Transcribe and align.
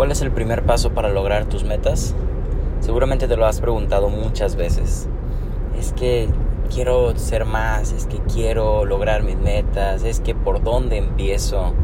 ¿Cuál 0.00 0.12
es 0.12 0.22
el 0.22 0.30
primer 0.30 0.62
paso 0.62 0.94
para 0.94 1.10
lograr 1.10 1.44
tus 1.44 1.62
metas? 1.62 2.14
Seguramente 2.80 3.28
te 3.28 3.36
lo 3.36 3.44
has 3.44 3.60
preguntado 3.60 4.08
muchas 4.08 4.56
veces. 4.56 5.06
Es 5.78 5.92
que 5.92 6.26
quiero 6.74 7.14
ser 7.18 7.44
más, 7.44 7.92
es 7.92 8.06
que 8.06 8.16
quiero 8.20 8.86
lograr 8.86 9.22
mis 9.22 9.36
metas, 9.36 10.02
es 10.02 10.20
que 10.20 10.34
por 10.34 10.62
dónde 10.62 10.96
empiezo. 10.96 11.74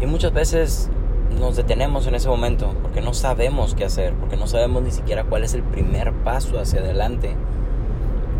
Y 0.00 0.06
muchas 0.06 0.32
veces 0.32 0.90
nos 1.38 1.54
detenemos 1.54 2.08
en 2.08 2.16
ese 2.16 2.28
momento 2.28 2.74
porque 2.82 3.00
no 3.00 3.14
sabemos 3.14 3.76
qué 3.76 3.84
hacer, 3.84 4.12
porque 4.14 4.36
no 4.36 4.48
sabemos 4.48 4.82
ni 4.82 4.90
siquiera 4.90 5.22
cuál 5.22 5.44
es 5.44 5.54
el 5.54 5.62
primer 5.62 6.12
paso 6.12 6.58
hacia 6.58 6.80
adelante. 6.80 7.36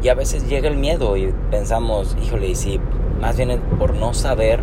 Y 0.02 0.09
a 0.09 0.14
veces 0.14 0.48
llega 0.48 0.68
el 0.68 0.77
miedo 0.77 1.16
y 1.16 1.32
pensamos, 1.52 2.16
híjole, 2.20 2.48
y 2.48 2.54
si 2.57 2.80
más 3.20 3.36
bien 3.36 3.57
por 3.79 3.95
no 3.95 4.14
saber, 4.14 4.59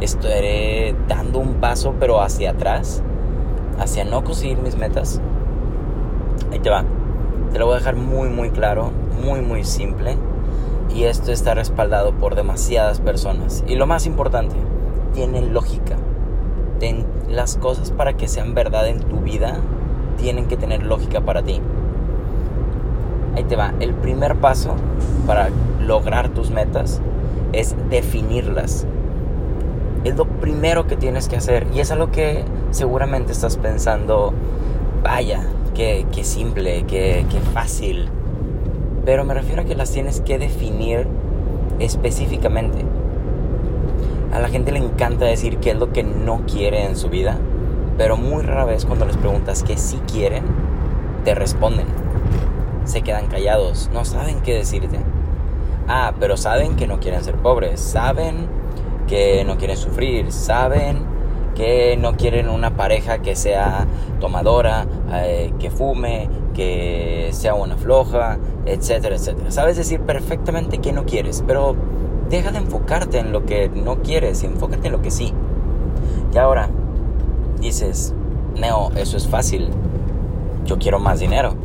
estaré 0.00 0.96
dando 1.06 1.38
un 1.38 1.60
paso 1.60 1.94
pero 2.00 2.20
hacia 2.20 2.50
atrás, 2.50 3.04
hacia 3.80 4.04
no 4.04 4.22
conseguir 4.22 4.58
mis 4.58 4.76
metas. 4.76 5.20
Ahí 6.52 6.60
te 6.60 6.70
va. 6.70 6.84
Te 7.52 7.58
lo 7.58 7.66
voy 7.66 7.74
a 7.74 7.78
dejar 7.78 7.96
muy 7.96 8.28
muy 8.28 8.50
claro, 8.50 8.92
muy 9.24 9.40
muy 9.40 9.64
simple. 9.64 10.16
Y 10.94 11.04
esto 11.04 11.32
está 11.32 11.54
respaldado 11.54 12.12
por 12.12 12.34
demasiadas 12.34 13.00
personas. 13.00 13.64
Y 13.66 13.76
lo 13.76 13.86
más 13.86 14.06
importante, 14.06 14.56
tiene 15.14 15.42
lógica. 15.42 15.96
las 17.28 17.56
cosas 17.56 17.92
para 17.92 18.14
que 18.14 18.26
sean 18.26 18.54
verdad 18.54 18.88
en 18.88 19.00
tu 19.00 19.20
vida 19.20 19.60
tienen 20.18 20.46
que 20.46 20.56
tener 20.56 20.82
lógica 20.82 21.20
para 21.20 21.42
ti. 21.42 21.60
Ahí 23.36 23.44
te 23.44 23.56
va. 23.56 23.72
El 23.80 23.94
primer 23.94 24.36
paso 24.36 24.74
para 25.26 25.50
lograr 25.80 26.30
tus 26.30 26.50
metas 26.50 27.00
es 27.52 27.76
definirlas. 27.88 28.86
Primero 30.40 30.86
que 30.86 30.96
tienes 30.96 31.28
que 31.28 31.36
hacer. 31.36 31.66
Y 31.74 31.80
es 31.80 31.90
algo 31.90 32.10
que 32.10 32.44
seguramente 32.70 33.32
estás 33.32 33.56
pensando, 33.56 34.32
vaya, 35.02 35.46
qué, 35.74 36.06
simple, 36.22 36.84
qué, 36.86 37.24
qué 37.30 37.40
fácil. 37.52 38.08
Pero 39.04 39.24
me 39.24 39.34
refiero 39.34 39.62
a 39.62 39.64
que 39.64 39.74
las 39.74 39.90
tienes 39.90 40.20
que 40.20 40.38
definir 40.38 41.06
específicamente. 41.78 42.84
A 44.32 44.38
la 44.38 44.48
gente 44.48 44.72
le 44.72 44.78
encanta 44.78 45.24
decir 45.24 45.58
qué 45.58 45.70
es 45.70 45.76
lo 45.76 45.92
que 45.92 46.02
no 46.02 46.42
quiere 46.46 46.84
en 46.84 46.96
su 46.96 47.08
vida, 47.08 47.36
pero 47.98 48.16
muy 48.16 48.42
rara 48.42 48.64
vez 48.64 48.84
cuando 48.84 49.04
les 49.04 49.16
preguntas 49.16 49.64
qué 49.64 49.76
sí 49.76 49.98
quieren, 50.10 50.44
te 51.24 51.34
responden. 51.34 51.86
Se 52.84 53.02
quedan 53.02 53.26
callados, 53.26 53.90
no 53.92 54.04
saben 54.04 54.40
qué 54.40 54.54
decirte. 54.54 55.00
Ah, 55.88 56.14
pero 56.20 56.36
saben 56.36 56.76
que 56.76 56.86
no 56.86 57.00
quieren 57.00 57.24
ser 57.24 57.34
pobres, 57.36 57.80
saben 57.80 58.46
que 59.10 59.44
no 59.44 59.58
quieren 59.58 59.76
sufrir, 59.76 60.30
saben 60.30 60.98
que 61.56 61.96
no 61.96 62.16
quieren 62.16 62.48
una 62.48 62.76
pareja 62.76 63.18
que 63.18 63.34
sea 63.34 63.84
tomadora, 64.20 64.86
eh, 65.12 65.52
que 65.58 65.68
fume, 65.68 66.30
que 66.54 67.30
sea 67.32 67.54
una 67.54 67.76
floja, 67.76 68.38
etcétera, 68.66 69.16
etcétera. 69.16 69.50
Sabes 69.50 69.76
decir 69.76 70.00
perfectamente 70.00 70.78
que 70.78 70.92
no 70.92 71.06
quieres, 71.06 71.42
pero 71.44 71.74
deja 72.30 72.52
de 72.52 72.58
enfocarte 72.58 73.18
en 73.18 73.32
lo 73.32 73.44
que 73.44 73.68
no 73.68 74.00
quieres 74.00 74.44
enfócate 74.44 74.86
en 74.86 74.92
lo 74.92 75.02
que 75.02 75.10
sí. 75.10 75.34
Y 76.32 76.38
ahora 76.38 76.70
dices, 77.60 78.14
Neo, 78.54 78.92
eso 78.94 79.16
es 79.16 79.26
fácil. 79.26 79.70
Yo 80.64 80.78
quiero 80.78 81.00
más 81.00 81.18
dinero. 81.18 81.56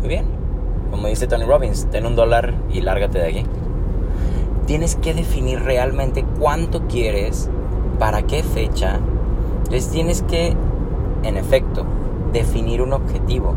Muy 0.00 0.08
bien. 0.08 0.24
Como 0.90 1.08
dice 1.08 1.26
Tony 1.26 1.44
Robbins, 1.44 1.88
ten 1.90 2.06
un 2.06 2.16
dólar 2.16 2.54
y 2.72 2.80
lárgate 2.80 3.18
de 3.18 3.28
aquí 3.28 3.44
tienes 4.66 4.96
que 4.96 5.14
definir 5.14 5.60
realmente 5.60 6.24
cuánto 6.38 6.86
quieres, 6.88 7.48
para 7.98 8.22
qué 8.22 8.42
fecha. 8.42 8.98
Les 9.70 9.88
tienes 9.88 10.22
que, 10.22 10.54
en 11.22 11.36
efecto, 11.36 11.84
definir 12.32 12.82
un 12.82 12.92
objetivo. 12.92 13.54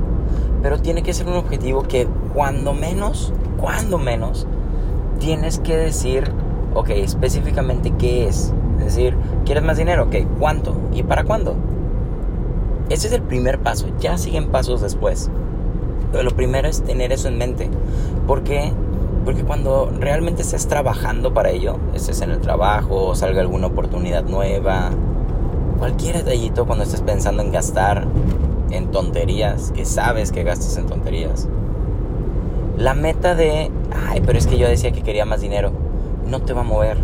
Pero 0.61 0.79
tiene 0.79 1.03
que 1.03 1.13
ser 1.13 1.27
un 1.27 1.35
objetivo 1.35 1.83
que 1.83 2.07
cuando 2.33 2.73
menos, 2.73 3.33
cuando 3.59 3.97
menos, 3.97 4.47
tienes 5.19 5.59
que 5.59 5.75
decir, 5.75 6.31
ok, 6.73 6.89
específicamente 6.89 7.91
qué 7.97 8.27
es. 8.27 8.53
Es 8.77 8.95
decir, 8.95 9.15
¿quieres 9.45 9.63
más 9.63 9.77
dinero? 9.77 10.05
Ok, 10.05 10.15
¿cuánto? 10.39 10.75
¿Y 10.93 11.03
para 11.03 11.23
cuándo? 11.23 11.55
Ese 12.89 13.07
es 13.07 13.13
el 13.13 13.21
primer 13.21 13.59
paso, 13.59 13.87
ya 13.99 14.17
siguen 14.17 14.49
pasos 14.49 14.81
después. 14.81 15.29
Pero 16.11 16.23
lo 16.23 16.31
primero 16.31 16.67
es 16.67 16.81
tener 16.81 17.11
eso 17.11 17.27
en 17.27 17.37
mente. 17.37 17.69
Porque 18.25 18.71
porque 19.25 19.43
cuando 19.43 19.91
realmente 19.99 20.41
estés 20.41 20.67
trabajando 20.67 21.33
para 21.33 21.49
ello, 21.49 21.77
estés 21.93 22.21
en 22.21 22.31
el 22.31 22.39
trabajo, 22.39 23.15
salga 23.15 23.41
alguna 23.41 23.67
oportunidad 23.67 24.23
nueva, 24.23 24.91
cualquier 25.77 26.17
detallito 26.17 26.65
cuando 26.65 26.83
estés 26.83 27.01
pensando 27.01 27.43
en 27.43 27.51
gastar 27.51 28.07
en 28.71 28.91
tonterías, 28.91 29.71
que 29.71 29.85
sabes 29.85 30.31
que 30.31 30.43
gastas 30.43 30.77
en 30.77 30.85
tonterías. 30.85 31.47
La 32.77 32.93
meta 32.93 33.35
de, 33.35 33.71
ay, 34.07 34.21
pero 34.25 34.37
es 34.37 34.47
que 34.47 34.57
yo 34.57 34.67
decía 34.67 34.91
que 34.91 35.01
quería 35.01 35.25
más 35.25 35.41
dinero, 35.41 35.71
no 36.25 36.41
te 36.41 36.53
va 36.53 36.61
a 36.61 36.65
mover, 36.65 36.97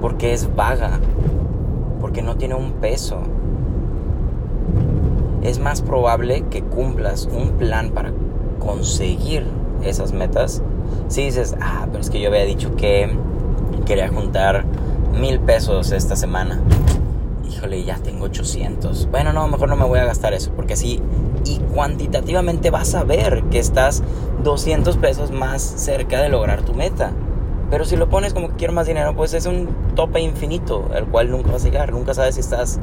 porque 0.00 0.32
es 0.32 0.54
vaga, 0.54 0.98
porque 2.00 2.22
no 2.22 2.36
tiene 2.36 2.54
un 2.54 2.72
peso. 2.72 3.20
Es 5.42 5.58
más 5.58 5.82
probable 5.82 6.44
que 6.50 6.62
cumplas 6.62 7.28
un 7.32 7.52
plan 7.52 7.90
para 7.90 8.12
conseguir 8.58 9.46
esas 9.82 10.12
metas 10.12 10.62
si 11.08 11.24
dices, 11.24 11.56
ah, 11.60 11.86
pero 11.90 12.00
es 12.00 12.10
que 12.10 12.20
yo 12.20 12.28
había 12.28 12.44
dicho 12.44 12.74
que 12.76 13.16
quería 13.84 14.08
juntar 14.08 14.64
mil 15.18 15.40
pesos 15.40 15.92
esta 15.92 16.16
semana. 16.16 16.60
Híjole, 17.48 17.84
ya 17.84 17.98
tengo 17.98 18.24
800. 18.24 19.10
Bueno, 19.10 19.32
no, 19.32 19.46
mejor 19.48 19.68
no 19.68 19.76
me 19.76 19.84
voy 19.84 19.98
a 19.98 20.04
gastar 20.04 20.32
eso, 20.32 20.52
porque 20.56 20.74
así 20.74 21.00
y 21.44 21.58
cuantitativamente 21.74 22.70
vas 22.70 22.94
a 22.94 23.04
ver 23.04 23.42
que 23.50 23.58
estás 23.58 24.02
200 24.42 24.96
pesos 24.96 25.30
más 25.30 25.62
cerca 25.62 26.20
de 26.20 26.28
lograr 26.28 26.62
tu 26.62 26.74
meta. 26.74 27.12
Pero 27.70 27.84
si 27.84 27.96
lo 27.96 28.08
pones 28.08 28.34
como 28.34 28.48
que 28.48 28.56
quiero 28.56 28.72
más 28.74 28.86
dinero, 28.86 29.14
pues 29.16 29.32
es 29.34 29.46
un 29.46 29.68
tope 29.94 30.20
infinito, 30.20 30.90
el 30.94 31.06
cual 31.06 31.30
nunca 31.30 31.52
vas 31.52 31.62
a 31.62 31.64
llegar. 31.64 31.92
Nunca 31.92 32.14
sabes 32.14 32.34
si 32.34 32.40
estás 32.40 32.78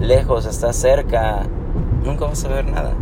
lejos, 0.00 0.46
estás 0.46 0.76
cerca, 0.76 1.42
nunca 2.04 2.26
vas 2.26 2.44
a 2.44 2.48
ver 2.48 2.70
nada. 2.70 2.92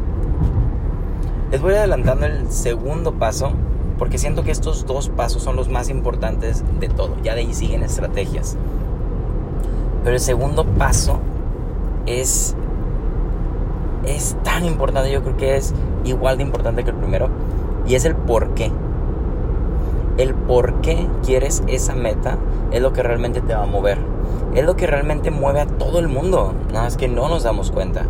Les 1.50 1.60
voy 1.60 1.74
adelantando 1.74 2.26
el 2.26 2.50
segundo 2.50 3.12
paso 3.12 3.52
porque 4.02 4.18
siento 4.18 4.42
que 4.42 4.50
estos 4.50 4.84
dos 4.84 5.10
pasos 5.10 5.44
son 5.44 5.54
los 5.54 5.68
más 5.68 5.88
importantes 5.88 6.64
de 6.80 6.88
todo. 6.88 7.14
Ya 7.22 7.36
de 7.36 7.42
ahí 7.42 7.54
siguen 7.54 7.84
estrategias. 7.84 8.56
Pero 10.02 10.16
el 10.16 10.20
segundo 10.20 10.64
paso 10.64 11.20
es 12.04 12.56
es 14.04 14.36
tan 14.42 14.64
importante, 14.64 15.12
yo 15.12 15.22
creo 15.22 15.36
que 15.36 15.56
es 15.56 15.72
igual 16.02 16.36
de 16.36 16.42
importante 16.42 16.82
que 16.82 16.90
el 16.90 16.96
primero, 16.96 17.28
y 17.86 17.94
es 17.94 18.04
el 18.04 18.16
por 18.16 18.54
qué. 18.54 18.72
El 20.18 20.34
por 20.34 20.80
qué 20.80 21.06
quieres 21.24 21.62
esa 21.68 21.94
meta 21.94 22.38
es 22.72 22.82
lo 22.82 22.92
que 22.92 23.04
realmente 23.04 23.40
te 23.40 23.54
va 23.54 23.62
a 23.62 23.66
mover. 23.66 23.98
Es 24.52 24.64
lo 24.64 24.74
que 24.74 24.88
realmente 24.88 25.30
mueve 25.30 25.60
a 25.60 25.66
todo 25.66 26.00
el 26.00 26.08
mundo. 26.08 26.54
Nada 26.72 26.86
más 26.86 26.96
que 26.96 27.06
no 27.06 27.28
nos 27.28 27.44
damos 27.44 27.70
cuenta. 27.70 28.04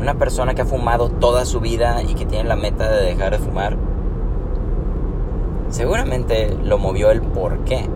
Una 0.00 0.14
persona 0.14 0.54
que 0.54 0.62
ha 0.62 0.64
fumado 0.64 1.10
toda 1.10 1.44
su 1.44 1.60
vida 1.60 2.02
y 2.02 2.14
que 2.14 2.24
tiene 2.24 2.48
la 2.48 2.56
meta 2.56 2.88
de 2.88 3.04
dejar 3.04 3.32
de 3.32 3.38
fumar, 3.40 3.76
Seguramente 5.72 6.54
lo 6.62 6.76
movió 6.76 7.10
el 7.10 7.22
por 7.22 7.64
qué. 7.64 7.86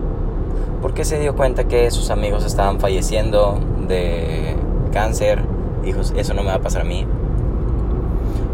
Porque 0.81 1.05
se 1.05 1.19
dio 1.19 1.35
cuenta 1.35 1.65
que 1.65 1.91
sus 1.91 2.09
amigos 2.09 2.43
estaban 2.43 2.79
falleciendo 2.79 3.59
de 3.87 4.55
cáncer. 4.91 5.43
Dijo, 5.83 6.01
eso 6.01 6.33
no 6.33 6.41
me 6.41 6.49
va 6.49 6.55
a 6.55 6.61
pasar 6.61 6.81
a 6.81 6.85
mí. 6.85 7.05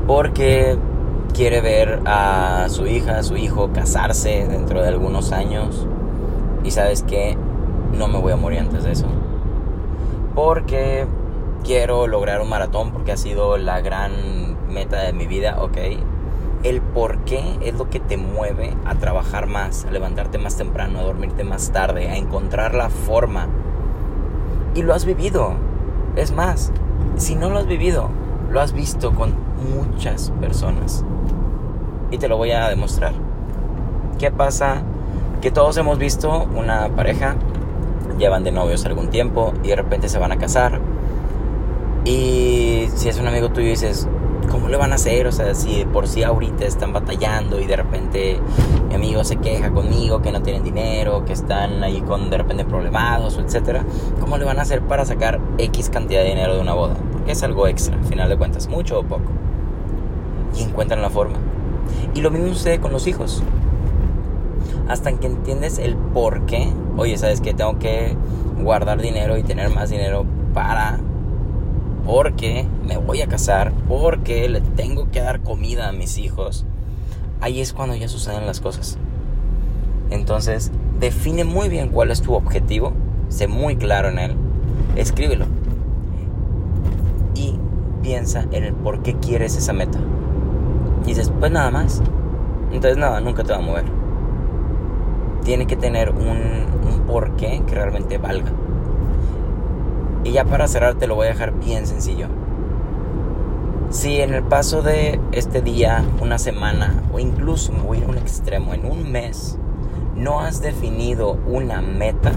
Porque 0.06 0.78
quiere 1.34 1.62
ver 1.62 2.02
a 2.06 2.68
su 2.68 2.86
hija, 2.86 3.20
a 3.20 3.24
su 3.24 3.38
hijo 3.38 3.72
casarse 3.74 4.46
dentro 4.46 4.82
de 4.82 4.90
algunos 4.90 5.32
años. 5.32 5.88
Y 6.66 6.72
sabes 6.72 7.02
que 7.02 7.38
no 7.98 8.10
me 8.10 8.20
voy 8.20 8.34
a 8.34 8.36
morir 8.36 8.60
antes 8.60 8.84
de 8.84 8.92
eso. 8.92 9.08
Porque 10.36 11.06
quiero 11.64 12.08
lograr 12.08 12.42
un 12.42 12.50
maratón 12.50 12.92
porque 12.92 13.14
ha 13.14 13.18
sido 13.18 13.58
la 13.58 13.80
gran 13.80 14.12
meta 14.70 15.02
de 15.02 15.14
mi 15.14 15.28
vida, 15.28 15.64
ok 15.64 15.78
el 16.64 16.82
por 16.82 17.20
qué 17.20 17.58
es 17.62 17.76
lo 17.76 17.90
que 17.90 18.00
te 18.00 18.18
mueve 18.18 18.76
a 18.86 18.96
trabajar 18.96 19.48
más, 19.48 19.86
a 19.86 19.92
levantarte 19.92 20.38
más 20.38 20.56
temprano, 20.56 21.00
a 21.00 21.04
dormirte 21.04 21.44
más 21.44 21.72
tarde, 21.72 22.10
a 22.10 22.18
encontrar 22.18 22.74
la 22.74 22.90
forma. 22.90 23.48
Y 24.74 24.82
lo 24.82 24.94
has 24.94 25.06
vivido. 25.06 25.54
Es 26.16 26.32
más, 26.32 26.72
si 27.18 27.36
no 27.36 27.50
lo 27.50 27.60
has 27.60 27.68
vivido, 27.68 28.10
lo 28.50 28.62
has 28.62 28.72
visto 28.72 29.14
con 29.14 29.34
muchas 29.76 30.32
personas. 30.40 31.04
Y 32.12 32.18
te 32.18 32.28
lo 32.28 32.38
voy 32.38 32.52
a 32.52 32.70
demostrar. 32.70 33.14
¿Qué 34.18 34.32
pasa? 34.32 34.84
Que 35.42 35.52
todos 35.52 35.76
hemos 35.78 35.98
visto 35.98 36.48
una 36.56 36.88
pareja, 36.90 37.36
llevan 38.18 38.44
de 38.44 38.52
novios 38.52 38.86
algún 38.86 39.10
tiempo 39.10 39.54
y 39.64 39.70
de 39.70 39.76
repente 39.76 40.08
se 40.08 40.18
van 40.20 40.32
a 40.32 40.38
casar. 40.38 40.80
Y 42.06 42.88
si 42.96 43.10
es 43.10 43.20
un 43.20 43.28
amigo 43.28 43.50
tuyo 43.50 43.68
y 43.68 43.72
dices, 43.72 44.08
¿cómo 44.50 44.70
le 44.70 44.78
van 44.78 44.92
a 44.92 44.96
hacer? 44.96 45.28
O 45.28 45.32
sea, 45.32 45.54
si 45.56 45.86
por 45.86 46.08
sí 46.08 46.24
ahorita 46.24 46.66
están 46.66 46.94
batallando 46.94 47.60
y 47.60 47.66
de 47.66 47.76
repente 47.76 48.40
mi 48.90 48.96
amigo 48.96 49.24
se 49.24 49.38
queja 49.38 49.72
conmigo 49.72 50.22
que 50.22 50.32
no 50.32 50.42
tienen 50.42 50.64
dinero, 50.64 51.26
que 51.26 51.34
están 51.34 51.84
ahí 51.84 52.02
con 52.02 52.30
de 52.30 52.38
repente 52.38 52.66
problemados, 52.66 53.38
etcétera, 53.38 53.86
¿cómo 54.20 54.38
le 54.38 54.46
van 54.46 54.60
a 54.60 54.64
hacer 54.64 54.82
para 54.82 55.06
sacar 55.06 55.40
X 55.58 55.90
cantidad 55.90 56.22
de 56.22 56.30
dinero 56.30 56.56
de 56.56 56.62
una 56.62 56.74
boda? 56.74 56.96
que 57.26 57.32
es 57.32 57.44
algo 57.44 57.68
extra, 57.68 57.96
al 57.96 58.04
final 58.06 58.30
de 58.30 58.38
cuentas, 58.38 58.68
mucho 58.68 59.00
o 59.00 59.04
poco. 59.04 59.32
Y 60.56 60.64
encuentran 60.64 61.02
la 61.02 61.10
forma. 61.10 61.38
Y 62.14 62.22
lo 62.22 62.32
mismo 62.32 62.50
sucede 62.50 62.80
con 62.80 62.92
los 62.92 63.08
hijos. 63.08 63.44
Hasta 64.88 65.14
que 65.14 65.28
entiendes 65.28 65.80
el 65.80 65.96
por 65.96 66.46
qué, 66.46 66.72
oye, 66.98 67.18
¿sabes 67.18 67.42
qué? 67.42 67.54
Tengo 67.54 67.80
que 67.80 68.16
guardar 68.62 69.02
dinero 69.02 69.38
y 69.38 69.44
tener 69.44 69.70
más 69.70 69.90
dinero 69.90 70.26
para 70.54 71.00
porque 72.06 72.68
me 72.86 72.98
voy 72.98 73.22
a 73.22 73.28
casar, 73.28 73.72
porque 73.88 74.48
le 74.50 74.62
tengo 74.62 75.10
que 75.12 75.22
dar 75.22 75.42
comida 75.42 75.90
a 75.90 75.94
mis 75.94 76.18
hijos. 76.18 76.66
Ahí 77.42 77.62
es 77.62 77.74
cuando 77.74 77.96
ya 77.96 78.08
suceden 78.08 78.46
las 78.46 78.60
cosas. 78.60 78.98
Entonces, 80.10 80.72
define 81.00 81.44
muy 81.44 81.70
bien 81.70 81.90
cuál 81.90 82.12
es 82.12 82.22
tu 82.22 82.34
objetivo, 82.34 82.94
sé 83.30 83.48
muy 83.48 83.76
claro 83.76 84.10
en 84.10 84.20
él, 84.20 84.36
escríbelo 84.96 85.46
y 87.36 87.58
piensa 88.02 88.46
en 88.52 88.64
el 88.64 88.74
por 88.74 89.02
qué 89.02 89.16
quieres 89.16 89.58
esa 89.58 89.74
meta. 89.74 90.00
Y 91.04 91.08
dices, 91.08 91.32
pues 91.40 91.52
nada 91.52 91.72
más. 91.72 92.02
Entonces 92.72 92.98
nada, 92.98 93.20
nunca 93.22 93.44
te 93.44 93.52
va 93.52 93.60
a 93.60 93.62
mover. 93.62 93.86
Tiene 95.44 95.68
que 95.68 95.76
tener 95.76 96.10
un, 96.12 96.28
un 96.88 97.02
porqué 97.06 97.62
que 97.68 97.76
realmente 97.76 98.18
valga. 98.18 98.52
Y 100.24 100.32
ya 100.32 100.46
para 100.46 100.68
cerrar 100.68 100.96
te 100.96 101.08
lo 101.08 101.16
voy 101.16 101.28
a 101.28 101.30
dejar 101.30 101.54
bien 101.54 101.86
sencillo. 101.86 102.28
Si 103.90 104.22
en 104.22 104.34
el 104.34 104.44
paso 104.44 104.82
de 104.82 105.20
este 105.34 105.62
día, 105.62 106.04
una 106.20 106.40
semana 106.40 107.04
o 107.14 107.20
incluso 107.20 107.72
me 107.74 107.82
voy 107.82 108.02
a 108.02 108.08
un 108.08 108.18
extremo, 108.18 108.74
en 108.74 108.86
un 108.86 109.12
mes, 109.12 109.58
no 110.16 110.40
has 110.40 110.62
definido 110.62 111.38
una 111.48 111.82
meta, 111.82 112.32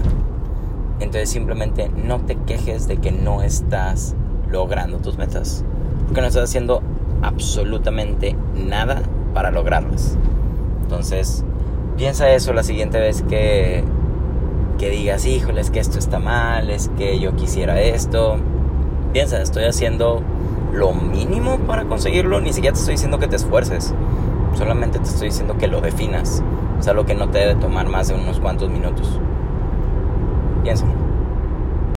entonces 0.99 1.29
simplemente 1.29 1.89
no 1.89 2.19
te 2.19 2.35
quejes 2.35 2.87
de 2.87 2.97
que 2.97 3.11
no 3.11 3.41
estás 3.41 4.15
logrando 4.49 4.97
tus 4.99 5.17
metas. 5.17 5.63
Porque 6.05 6.21
no 6.21 6.27
estás 6.27 6.43
haciendo 6.43 6.81
absolutamente 7.21 8.35
nada 8.53 9.01
para 9.33 9.51
lograrlas. 9.51 10.17
Entonces, 10.83 11.43
piensa 11.97 12.29
eso 12.29 12.53
la 12.53 12.63
siguiente 12.63 12.99
vez 12.99 13.23
que 13.23 13.83
que 14.77 14.89
digas, 14.89 15.25
híjole, 15.25 15.61
es 15.61 15.71
que 15.71 15.79
esto 15.79 15.99
está 15.99 16.19
mal, 16.19 16.69
es 16.69 16.89
que 16.97 17.19
yo 17.19 17.35
quisiera 17.35 17.81
esto. 17.81 18.37
Piensa, 19.13 19.41
estoy 19.41 19.65
haciendo 19.65 20.21
lo 20.73 20.93
mínimo 20.93 21.59
para 21.59 21.85
conseguirlo, 21.85 22.39
ni 22.39 22.53
siquiera 22.53 22.73
te 22.73 22.79
estoy 22.79 22.93
diciendo 22.93 23.19
que 23.19 23.27
te 23.27 23.35
esfuerces, 23.35 23.93
solamente 24.55 24.99
te 24.99 25.05
estoy 25.05 25.29
diciendo 25.29 25.57
que 25.57 25.67
lo 25.67 25.81
definas. 25.81 26.43
Es 26.79 26.87
algo 26.87 27.05
que 27.05 27.15
no 27.15 27.29
te 27.29 27.39
debe 27.39 27.55
tomar 27.55 27.87
más 27.87 28.07
de 28.07 28.15
unos 28.15 28.39
cuantos 28.39 28.69
minutos. 28.69 29.19
Piénsalo. 30.63 31.06